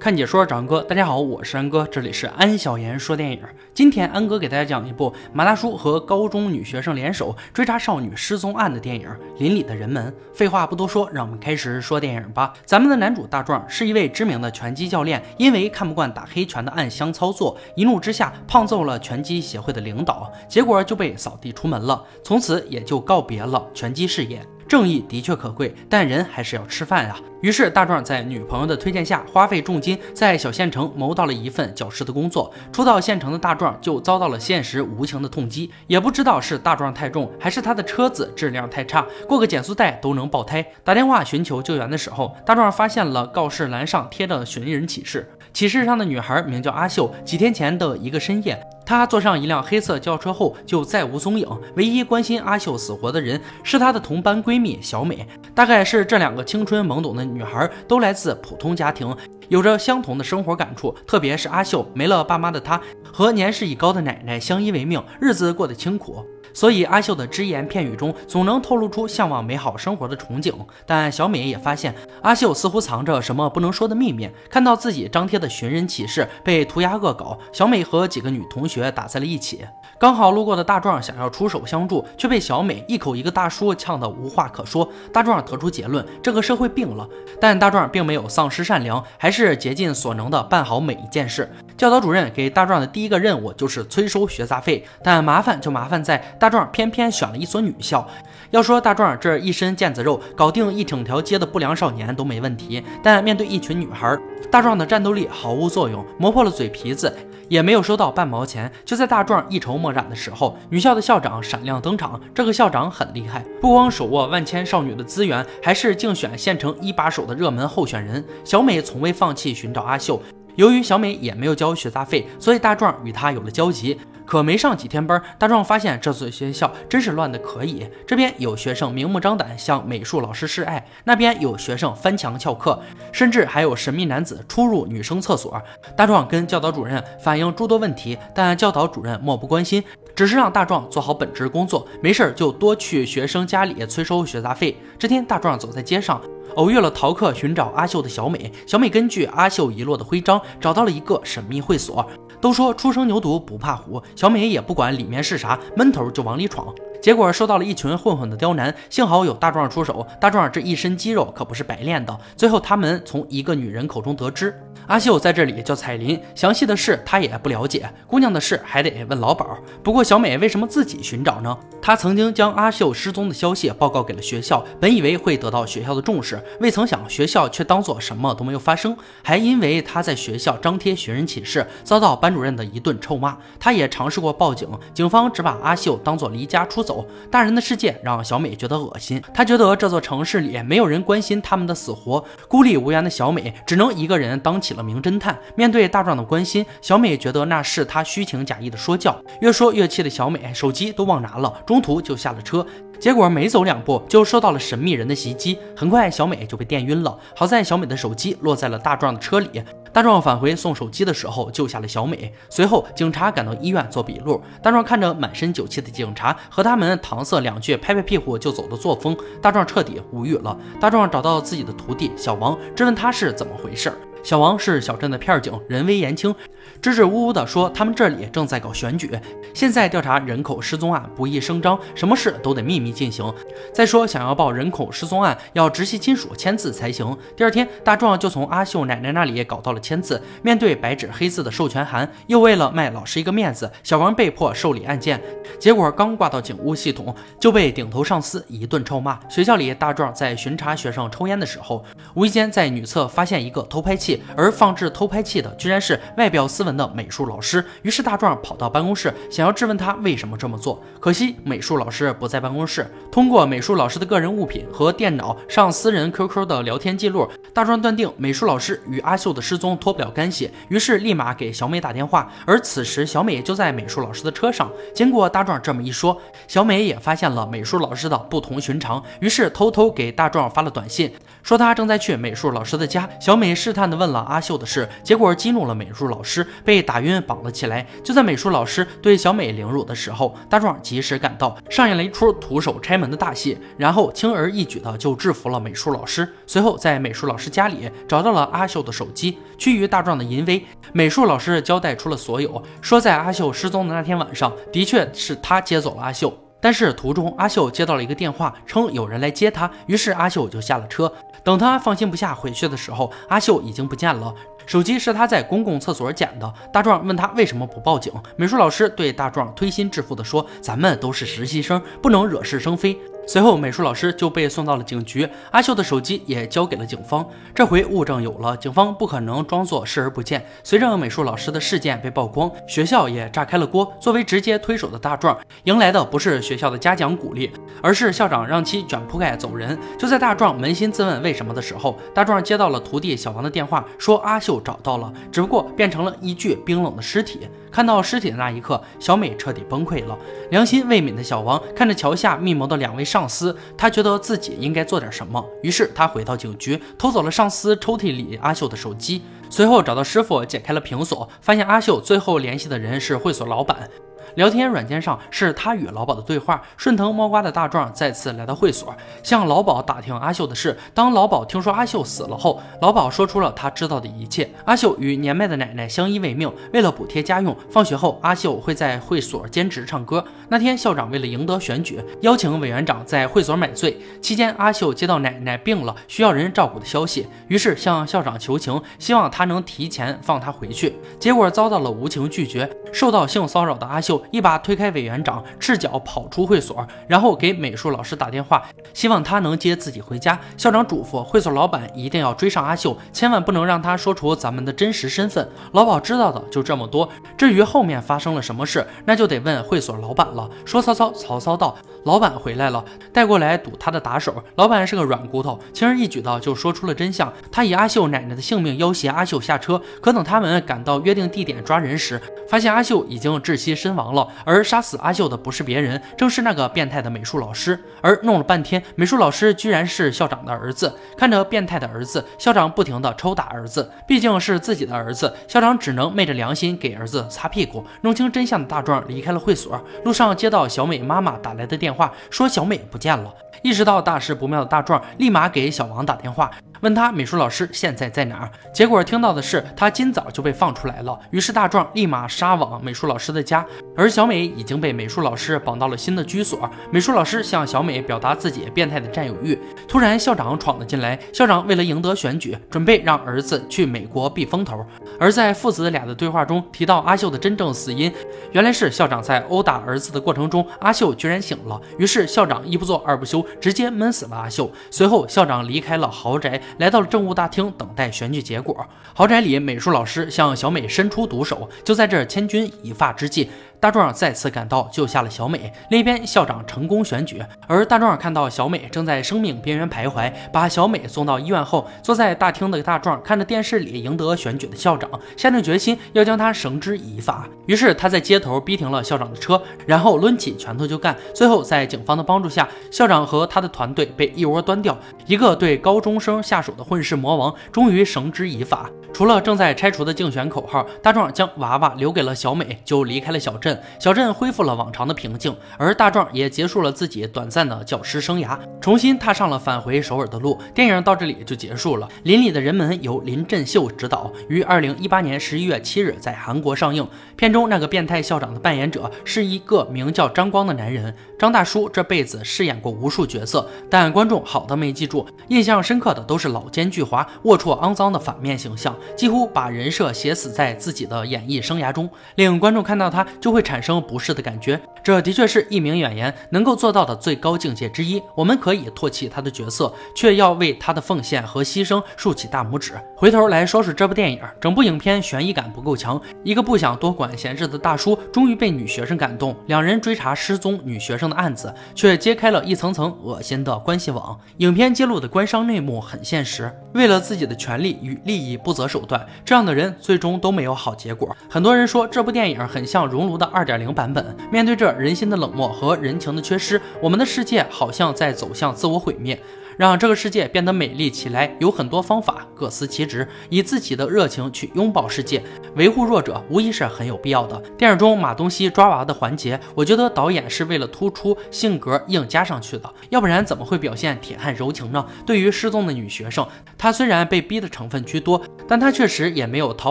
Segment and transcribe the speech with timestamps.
[0.00, 3.38] 看解说，长哥，大家好，我是安哥，这里是安小言说电影。
[3.74, 9.06] 今天安哥给大家讲一部马大叔和高中女学生联手追查少女失踪案的电影
[9.38, 10.10] 《邻里的人们》。
[10.32, 12.54] 废话不多说，让我们开始说电影吧。
[12.64, 24.40] 咱们的男主大壮是一位知名的拳击教练，因为看不惯打黑拳的暗箱操作，一怒之下胖揍了拳击协会的领导，结果就被扫地出门了，从此也就告别了拳击事业。
[24.70, 27.16] 正义的确可贵，但人还是要吃饭呀。
[27.40, 32.54] 于是大壮在女朋友的推荐下，花费重金在小县城谋到了一份教师的工作。
[32.70, 40.64] 初到县城的大壮就遭到了现实无情的痛击，也不知道是大壮太重，还是他的车子质量太差，过个减速带都能爆胎。
[40.84, 47.12] 打电话寻求救援的时候，大壮发现了告示栏上贴的寻人启事，启事上的女孩名叫阿秀。
[47.24, 48.56] 几天前的一个深夜。
[48.98, 55.24] 他坐上一辆黑色轿车后就再无踪影，唯一关心阿秀死活的人是他的同班闺蜜小美。
[55.54, 59.16] 大概是这两个青春懵懂的女孩都来自普通家庭，
[59.48, 60.92] 有着相同的生活感触。
[61.06, 62.80] 特别是阿秀，没了爸妈的她
[63.12, 66.26] 和年事已高的奶奶相依为命，日子过得清苦。
[66.52, 70.52] 所以阿秀的只言片语中总能透露出向往美好生活的憧憬，
[70.86, 74.28] 但小美也发现阿秀似乎藏着什么不能说的秘密。
[74.48, 79.64] 看到自己张贴的寻人启事被涂鸦恶搞，小美和几个女同学打在了一起。
[79.98, 84.90] 刚好路过的大壮想要出手相助，却被小美一口一个大叔呛得无话可说。
[85.12, 87.06] 大壮得出结论：这个社会病了。
[87.40, 91.50] 但大壮并没有丧失善良，还是竭尽所能的办好每一件事。
[91.76, 96.36] 教导主任给大壮的第一个任务就是催收学杂费，但麻烦就麻烦在。
[96.40, 98.08] 大壮偏偏选了一所女校。
[98.50, 104.18] 要说大壮这一身腱子肉，搞定一整条街的不良少年都没问题，但面对一群女孩，
[104.50, 107.14] 大壮的战斗力毫无作用，磨破了嘴皮子
[107.48, 108.72] 也没有收到半毛钱。
[108.84, 112.18] 就在大壮一筹莫展的时候，女校的校长闪亮登场。
[112.34, 118.24] 这个校长很厉害，不光手握万千少女的资源，还是竞选县城一把手的热门候选人。
[118.44, 120.20] 小美从未放弃寻找阿秀，
[120.56, 123.98] 由于小美也没有交学杂费，所以大壮与她有了交集。
[124.26, 127.84] 可没上几天班，大壮发现这所学校真是乱的可以。
[128.06, 135.60] 这边有学生明目张胆向美术老师示爱，那边有学生翻墙翘课，甚至还有神秘男子出入女生厕所。
[135.96, 139.82] 大壮跟教导主任反映诸多问题，但教导主任漠不关心，
[140.14, 144.76] 只是让大壮做好本职工作，没事就多去学生家里催收学杂费。
[144.96, 146.22] 这天，大壮走在街上，
[146.56, 148.50] 偶遇了逃课寻找阿秀的小美。
[148.66, 152.04] 小美根据阿秀遗落的徽章，找到了一个神秘会所。
[152.40, 156.74] 都说初生牛犊不怕虎，小美也不管里面是啥，闷头就往里闯。
[157.00, 160.06] 结果受到了一群混混的刁难，幸好有大壮出手。
[160.20, 162.16] 大壮这一身肌肉可不是白练的。
[162.36, 164.54] 最后他们从一个女人口中得知，
[164.86, 167.90] 阿秀在这里叫彩林，详细的事他也不了解。
[168.06, 169.46] 姑娘的事还得问老鸨。
[169.82, 171.56] 不过小美为什么自己寻找呢？
[171.80, 178.94] 她曾经将阿秀失踪的消息报告给了学校，本以为会得到学校的重视，未曾想学校却当做什么都没有发生。
[179.22, 183.36] 还因为她在学校张贴寻人启事，遭到班主任的一顿臭骂。
[183.58, 186.89] 她也尝试过报警，警方只把阿秀当做离家出走。
[186.90, 189.22] 走，大人的世界让小美觉得恶心。
[189.32, 195.38] 她觉得这座城市里没有人关心他们的死活，孤立无援的小美只能一个人当起了名侦探。
[195.54, 199.16] 面对大壮的关心，小美觉得那是他虚情假意的说教。
[199.40, 202.66] 越说越气的小美，手机都忘拿了，中途就下了车。
[202.98, 207.16] 结果没走两步就受到了神秘人的袭击，很快小美就被电晕了。
[207.36, 209.62] 好在小美的手机落在了大壮的车里，
[209.92, 212.32] 大壮返回送手机的时候救下了小美。
[212.48, 220.56] 随后警察赶到医院做笔录，大壮看着满身酒气的警察和他们搪塞两句、拍拍屁股就走的作风，大壮彻底无语了。
[220.80, 223.92] 大壮找到自己的徒弟小王，质问他是怎么回事。
[224.22, 226.34] 小王是小镇的片警，人微言轻，
[226.80, 229.10] 支支吾吾地说他们这里正在搞选举，
[229.54, 233.32] 现在调查人口失踪案不宜声张，什么事都得秘密进行。
[233.72, 237.16] 再说想要报人口失踪案，要直系亲属签字才行。
[237.36, 240.20] 第二天，大壮就从阿秀奶奶那里搞到了签字。
[240.42, 245.20] 面对白纸黑字的授权函，又为了卖老师一个面子，小王被迫受理案件。
[245.58, 249.18] 结果刚挂到警务系统，就被顶头上司一顿臭骂。
[249.28, 254.09] 学校里，大壮在巡查学生抽烟的时候，无意间在女厕发现一个偷拍器。
[254.36, 260.80] 而放置偷拍器的居然是外表斯文的美术老师，于是大壮跑到办公室，想要质问他为什么这么做。
[260.98, 262.90] 可惜美术老师不在办公室。
[263.10, 272.30] 通过美术老师的个人物品和电脑上私人 QQ 的聊天记录，大壮断定美术老师与阿秀的失踪脱不了干系，于是立马给小美打电话。
[272.46, 274.70] 而此时小美就在美术老师的车上。
[274.94, 276.16] 经过大壮这么一说，
[276.46, 281.12] 小美也发现了美术老师的不同寻常，于是偷偷给大壮发了短信。
[281.42, 283.08] 说他正在去美术老师的家。
[283.20, 287.86] 小美试探地问了阿秀的事，结果激怒了美术老师，被打晕绑了起来。
[288.02, 296.28] 就在美术老师对小美凌辱的时候，大壮及时赶到，上演了一出徒手拆门的大戏，然后轻而易举的就制服了美术老师。
[296.46, 306.32] 随后在美术老师家里找到了阿秀的手机，趋于大壮的淫威，美术老师交代出了所有，说在阿秀失踪的那天晚上，的确是他接走了阿秀。
[306.62, 311.10] 但是途中，阿秀接到了一个电话，称有人来接她，于是阿秀就下了车。
[311.42, 314.34] 等他放心不下回去的时候，阿秀已经不见了。
[314.66, 316.54] 手机是他在公共厕所捡的。
[316.72, 322.96] 大壮问他为什么不报警，美术老师对大壮推心置腹地说：“咱们都是实习生，不能惹是生非。”
[323.26, 327.24] 随后，美术老师就被送到了警局，阿秀的手机也交给了警方。
[327.54, 330.44] 这回物证有了，警方不可能装作视而不见。
[330.64, 333.92] 随着美术老师的事件被曝光，学校也炸开了锅。
[334.00, 339.78] 作为直接推手的大壮，迎来的不是学校的嘉奖鼓励，而是校长让其卷铺盖走人。
[339.96, 347.48] 就在大壮扪心自问为什么的时候，大壮接到了徒弟小王的电话，说阿秀找到了，只不过变成了一具冰冷的尸体。
[347.70, 350.18] 看到尸体的那一刻，小美彻底崩溃了。
[350.50, 363.90] 良心未泯的小王看着桥下密谋的两位上司，他觉得自己应该做点什么，于是他回到警局，偷走了上司抽屉里阿秀的手机，随后找到师傅解开了屏锁，发现阿秀最后联系的人是会所老板。
[364.34, 366.62] 聊天软件上是他与老鸨的对话。
[366.76, 370.76] 顺藤摸瓜的大壮再次来到会所，向老鸨打听阿秀的事。
[370.94, 374.50] 当老鸨听说阿秀死了后，老鸨说出了他知道的一切。
[374.64, 380.24] 阿秀与年迈的奶奶相依为命，为了补贴家用，放学后阿秀会在会所兼职唱歌。
[380.48, 384.00] 那天校长为了赢得选举，邀请委员长在会所买醉。
[384.20, 390.96] 期间，阿秀接到奶奶病了，需要人照顾的消息，于是向校长求情，希望他能提前放他回去。
[391.18, 392.68] 结果遭到了无情拒绝。
[392.92, 400.38] 受到性骚扰的阿秀一把推开委员长，赤脚跑出会所，然后给美术老师打电话，希望他能接自己回家。
[400.56, 405.48] 校长嘱咐会所老板一定要追上阿秀，千万不能让他说出咱们的真实身份。
[405.72, 407.08] 老鸨知道的就这么多，
[407.38, 410.50] 至于后面发生了什么事，那就得问会所老板了。
[410.64, 414.34] 说曹操，曹操到，老板回来了，带过来堵他的打手。
[414.56, 417.32] 老板是个软骨头，轻而易举的就说出了真相。
[417.52, 422.79] 他以阿秀奶奶的性命要挟阿秀下车，可等他们赶到约定地点抓人时，发现阿。
[422.80, 427.78] 阿秀已经窒息身亡了，而杀死阿秀的不是别人，正是那个变态的美术老师。
[428.00, 430.90] 而弄了半天，美术老师居然是校长的儿子。
[431.14, 437.84] 看着变态的儿子，校长不停地抽打儿子，毕竟是自己的儿子，校长只能昧着良心给儿子擦屁股。
[438.00, 443.30] 弄清真相的大壮离开了会所，路上接到小美妈妈打来的电话，说小美不见了。
[443.62, 446.50] 意识到大事不妙的大壮，立马给小王打电话。
[446.80, 448.50] 问他美术老师现在在哪？
[448.72, 451.18] 结果听到的是他今早就被放出来了。
[451.30, 453.64] 于是大壮立马杀往美术老师的家，
[453.96, 456.68] 而小美已经被美术老师绑到了新的居所。
[456.90, 459.58] 美术老师向小美表达自己变态的占有欲。
[459.88, 464.84] 突然校长闯了进来，校长为了赢得选举，准备让儿子去美国避风头。
[465.18, 468.12] 而在父子俩的对话中提到阿秀的真正死因，
[468.52, 471.80] 原来是校长在殴打儿子的过程中，阿秀居然醒了。
[471.98, 474.70] 于是校长一不做二不休，直接闷死了阿秀。
[474.90, 476.60] 随后校长离开了豪宅。
[476.78, 478.86] 来到了政务大厅，等待选举结果。
[479.14, 481.68] 豪宅里，美术老师向小美伸出毒手。
[481.84, 483.48] 就在这千钧一发之际。
[483.80, 485.72] 大壮再次赶到，救下了小美。
[485.88, 497.48] 另一边，校长成功选举，而大壮看到小美正在生命边缘徘徊，把小美送到医院后，坐在大厅的大壮看着电视里赢得选举的校长，下定决心要将他绳之以法。
[497.64, 501.16] 于是他在街头逼停了校长的车，然后抡起拳头就干。
[501.34, 504.94] 最后在警方的帮助下，校长和他的团队被一窝端掉。
[505.24, 508.90] 一个对高中生下手的混世魔王，终于绳之以法。
[509.12, 513.69] 除了正在拆除的竞选口号，大壮将娃娃留给了小美，就离开了小镇。
[513.98, 520.58] 小镇恢复了往常的平静，而大壮也结束了自己短暂的教师生涯，重新踏上了返回首尔的路。
[520.74, 522.08] 电影到这里就结束了。
[522.22, 527.06] 邻里的人们由林振秀执导，于二零一八年十一月七日在韩国上映。
[527.36, 531.14] 片中那个变态校长的扮演者是一个名叫张光的男人。
[531.38, 538.94] 张大叔这辈子饰演过无数角色，但观众好的没记住，印象深刻的都是老奸巨猾、龌龊肮脏的反面形象。
[539.16, 544.80] 几乎把人设写死在自己的演艺生涯中，令观众看到他就会会产生不适的感觉。
[545.02, 548.22] 这的确是一名演员能够做到的最高境界之一。
[548.34, 552.94] 我们可以唾弃他的角色，却要为他的奉献和牺牲竖起大拇指。
[553.14, 556.18] 回头来说说这部电影，整部影片悬疑感不够强。
[556.42, 564.38] 一个不想多管闲事的大叔，终于被女学生感动，两人追查失踪女学生的案子，却揭开了一层层恶心的关系网。
[564.58, 569.00] 影片揭露的官商内幕很现实，为了自己的权利与利益不择手。
[569.10, 571.36] 段，这样的人最终都没有好结果。
[571.48, 574.36] 很多人说这部电影很像《熔炉》的二点零版本。
[574.50, 579.38] 面对着人心的冷漠和人情的缺失，我们的世界好像在走向自我毁灭。
[579.80, 585.42] 让这个世界变得美丽起来有很多方法，各司其职，以自己的热情去拥抱世界，
[585.74, 587.58] 维护弱者，无疑是很有必要的。
[587.78, 595.02] 电影中马东锡抓娃的环节，我觉得导演是为了突出性格硬加上去的，要不然怎么会表现铁汉柔情呢？
[595.24, 596.46] 对于失踪的女学生，
[596.76, 599.90] 她虽然被逼的成分居多，但她确实也没有逃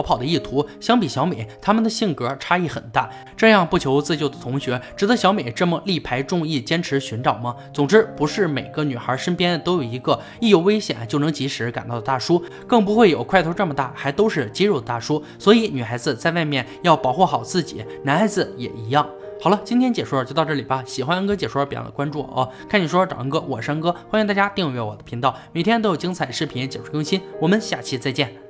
[0.00, 0.64] 跑的意图。
[0.78, 3.10] 相比小美，他们的性格差异很大。
[3.36, 7.56] 这样不求自救的同学，值得小美这么力排众议坚持寻找吗？
[7.74, 15.22] 总之，不是每个女孩身边都有一个一有危险就能及时赶到的大叔，更不会有块头这么大还都是肌肉的大叔。
[15.38, 19.08] 所以，女孩子在外面要保护好自己，男孩子也一样。
[19.42, 20.84] 好了，今天解说就到这里吧。
[20.86, 22.52] 喜欢安哥解说，别忘了关注我哦。
[22.68, 27.20] 看你说找安哥，我是安哥，欢迎大家订阅我的频道，每天都有精彩视频解说更新。
[27.40, 28.49] 我们下期再见。